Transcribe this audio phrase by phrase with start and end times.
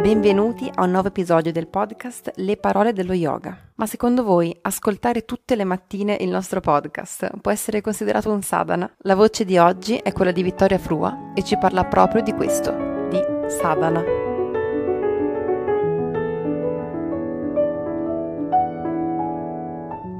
[0.00, 3.72] Benvenuti a un nuovo episodio del podcast Le parole dello yoga.
[3.74, 8.88] Ma secondo voi ascoltare tutte le mattine il nostro podcast può essere considerato un sadhana?
[8.98, 12.70] La voce di oggi è quella di Vittoria Frua e ci parla proprio di questo,
[13.08, 14.04] di sadhana.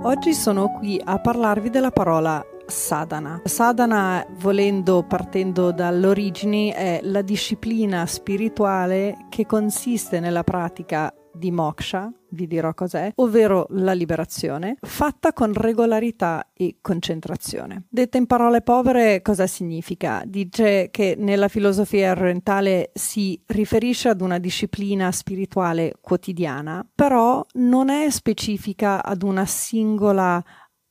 [0.03, 3.43] Oggi sono qui a parlarvi della parola sadhana.
[3.45, 12.47] Sadhana, volendo partendo dall'origine, è la disciplina spirituale che consiste nella pratica di moksha, vi
[12.47, 17.85] dirò cos'è, ovvero la liberazione, fatta con regolarità e concentrazione.
[17.89, 20.23] Detta in parole povere, cosa significa?
[20.27, 28.11] Dice che nella filosofia orientale si riferisce ad una disciplina spirituale quotidiana, però non è
[28.11, 30.43] specifica ad una singola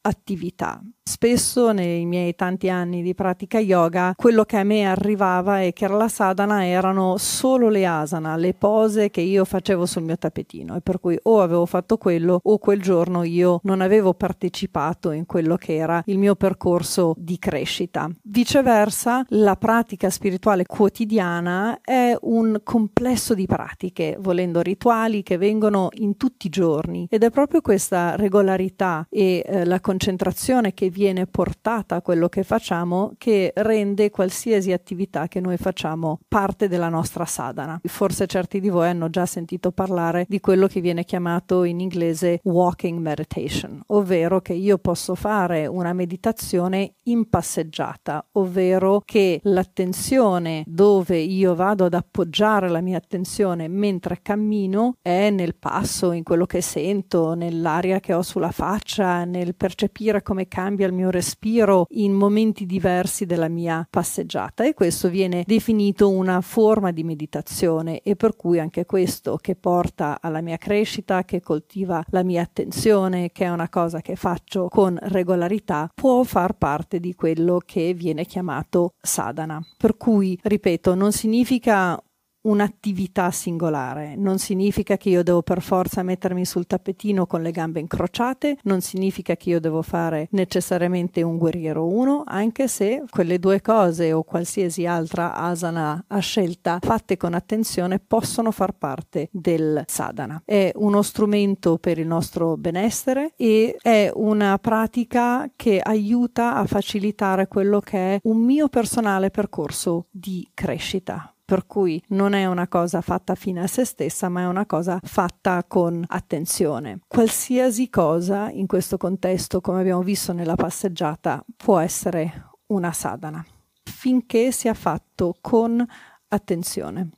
[0.02, 0.82] attività.
[1.04, 5.88] Spesso nei miei tanti anni di pratica yoga, quello che a me arrivava è che
[5.88, 10.82] la sadhana erano solo le asana, le pose che io facevo sul mio tappetino e
[10.82, 15.58] per cui o avevo fatto quello o quel giorno io non avevo partecipato in quello
[15.58, 18.10] che era il mio percorso di crescita.
[18.24, 26.15] Viceversa, la pratica spirituale quotidiana è un complesso di pratiche, volendo rituali che vengono in
[26.15, 31.97] tutti i giorni ed è proprio questa regolarità e eh, la concentrazione che viene portata
[31.97, 37.81] a quello che facciamo che rende qualsiasi attività che noi facciamo parte della nostra sadhana.
[37.84, 42.39] Forse certi di voi hanno già sentito parlare di quello che viene chiamato in inglese
[42.43, 51.17] walking meditation, ovvero che io posso fare una meditazione in passeggiata, ovvero che l'attenzione dove
[51.17, 56.62] io vado ad appoggiare la mia attenzione mentre cammino è nel passo, in quello che
[56.62, 62.13] sento, nell'aria che ho sulla faccia, nel percepire percepire come cambia il mio respiro in
[62.13, 68.35] momenti diversi della mia passeggiata e questo viene definito una forma di meditazione e per
[68.35, 73.50] cui anche questo che porta alla mia crescita, che coltiva la mia attenzione, che è
[73.50, 79.59] una cosa che faccio con regolarità, può far parte di quello che viene chiamato sadhana.
[79.78, 82.00] Per cui, ripeto, non significa
[82.41, 87.79] un'attività singolare, non significa che io devo per forza mettermi sul tappetino con le gambe
[87.79, 93.62] incrociate, non significa che io devo fare necessariamente un guerriero uno, anche se quelle due
[93.62, 100.41] cose o qualsiasi altra asana a scelta fatte con attenzione possono far parte del sadhana.
[100.46, 107.47] È uno strumento per il nostro benessere e è una pratica che aiuta a facilitare
[107.47, 113.01] quello che è un mio personale percorso di crescita per cui non è una cosa
[113.01, 117.01] fatta fine a se stessa, ma è una cosa fatta con attenzione.
[117.06, 123.45] Qualsiasi cosa in questo contesto, come abbiamo visto nella passeggiata, può essere una sadhana,
[123.84, 125.85] finché sia fatto con
[126.29, 127.09] attenzione.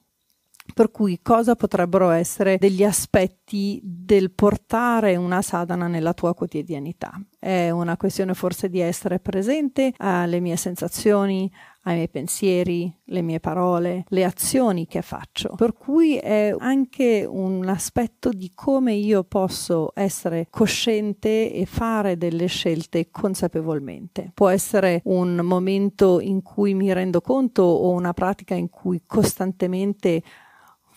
[0.74, 7.12] Per cui cosa potrebbero essere degli aspetti del portare una sadhana nella tua quotidianità?
[7.38, 11.52] È una questione forse di essere presente alle mie sensazioni,
[11.84, 15.54] ai miei pensieri, le mie parole, le azioni che faccio.
[15.56, 22.48] Per cui è anche un aspetto di come io posso essere cosciente e fare delle
[22.48, 24.32] scelte consapevolmente.
[24.34, 30.24] Può essere un momento in cui mi rendo conto o una pratica in cui costantemente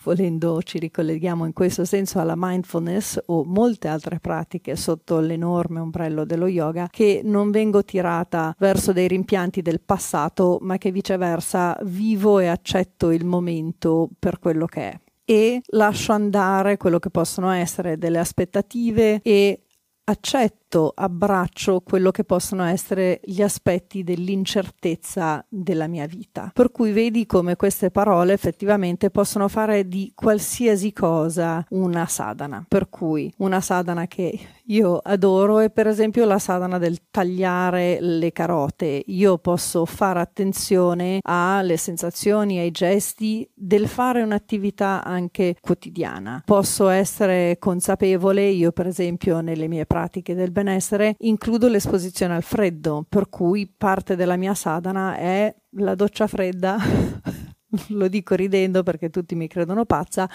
[0.07, 6.23] volendo ci ricolleghiamo in questo senso alla mindfulness o molte altre pratiche sotto l'enorme ombrello
[6.23, 12.39] dello yoga che non vengo tirata verso dei rimpianti del passato ma che viceversa vivo
[12.39, 14.99] e accetto il momento per quello che è.
[15.25, 19.63] E lascio andare quello che possono essere delle aspettative e
[20.05, 26.51] accetto, abbraccio quello che possono essere gli aspetti dell'incertezza della mia vita.
[26.53, 32.65] Per cui vedi come queste parole effettivamente possono fare di qualsiasi cosa una sadhana.
[32.67, 34.37] Per cui una sadhana che
[34.69, 39.03] io adoro è per esempio la sadhana del tagliare le carote.
[39.07, 46.41] Io posso fare attenzione alle sensazioni, ai gesti del fare un'attività anche quotidiana.
[46.45, 53.05] Posso essere consapevole, io per esempio nelle mie pratiche del benessere includo l'esposizione al freddo,
[53.07, 56.77] per cui parte della mia sadhana è la doccia fredda.
[57.89, 60.27] Lo dico ridendo perché tutti mi credono pazza,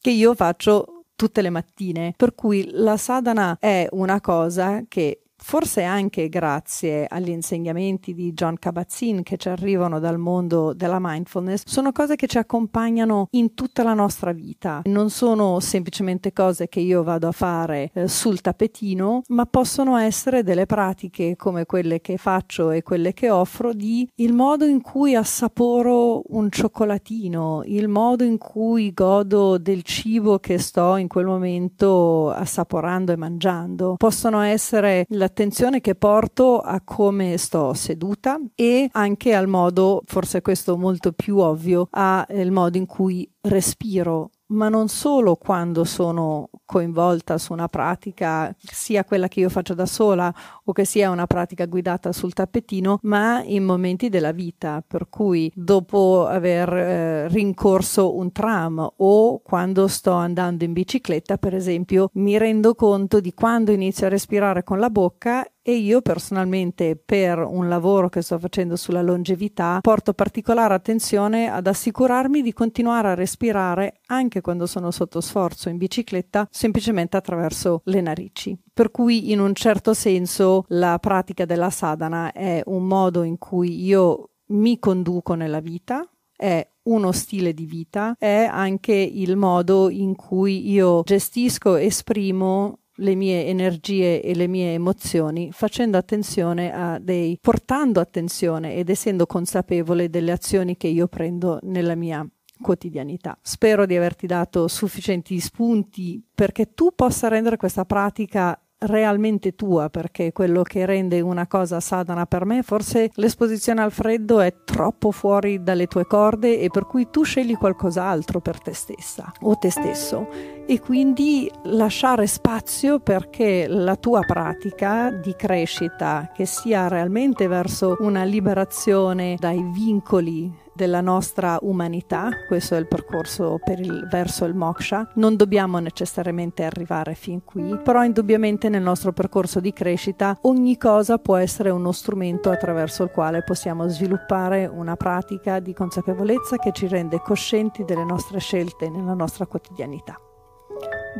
[0.00, 2.14] che io faccio tutte le mattine.
[2.16, 8.58] Per cui la sadhana è una cosa che forse anche grazie agli insegnamenti di John
[8.58, 13.82] Kabat-Zinn che ci arrivano dal mondo della mindfulness, sono cose che ci accompagnano in tutta
[13.82, 14.82] la nostra vita.
[14.84, 20.42] Non sono semplicemente cose che io vado a fare eh, sul tappetino, ma possono essere
[20.42, 25.14] delle pratiche come quelle che faccio e quelle che offro di il modo in cui
[25.14, 32.30] assaporo un cioccolatino, il modo in cui godo del cibo che sto in quel momento
[32.30, 33.94] assaporando e mangiando.
[33.96, 40.42] Possono essere la l'attenzione che porto a come sto seduta e anche al modo, forse
[40.42, 47.38] questo molto più ovvio, al modo in cui respiro ma non solo quando sono coinvolta
[47.38, 50.32] su una pratica, sia quella che io faccio da sola
[50.64, 55.50] o che sia una pratica guidata sul tappetino, ma in momenti della vita, per cui
[55.54, 62.38] dopo aver eh, rincorso un tram o quando sto andando in bicicletta, per esempio, mi
[62.38, 67.68] rendo conto di quando inizio a respirare con la bocca e io personalmente per un
[67.68, 74.00] lavoro che sto facendo sulla longevità porto particolare attenzione ad assicurarmi di continuare a respirare
[74.06, 78.58] anche quando sono sotto sforzo in bicicletta semplicemente attraverso le narici.
[78.74, 83.84] Per cui in un certo senso la pratica della sadhana è un modo in cui
[83.84, 90.16] io mi conduco nella vita, è uno stile di vita, è anche il modo in
[90.16, 97.38] cui io gestisco, esprimo le mie energie e le mie emozioni facendo attenzione a dei
[97.40, 102.26] portando attenzione ed essendo consapevole delle azioni che io prendo nella mia
[102.60, 103.38] quotidianità.
[103.42, 110.32] Spero di averti dato sufficienti spunti perché tu possa rendere questa pratica realmente tua perché
[110.32, 115.62] quello che rende una cosa sadhana per me forse l'esposizione al freddo è troppo fuori
[115.62, 120.28] dalle tue corde e per cui tu scegli qualcos'altro per te stessa o te stesso.
[120.66, 128.22] E quindi lasciare spazio perché la tua pratica di crescita che sia realmente verso una
[128.22, 135.36] liberazione dai vincoli della nostra umanità, questo è il percorso il, verso il moksha, non
[135.36, 141.36] dobbiamo necessariamente arrivare fin qui, però indubbiamente nel nostro percorso di crescita ogni cosa può
[141.36, 147.20] essere uno strumento attraverso il quale possiamo sviluppare una pratica di consapevolezza che ci rende
[147.20, 150.18] coscienti delle nostre scelte nella nostra quotidianità.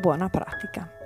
[0.01, 1.00] Buona pratica.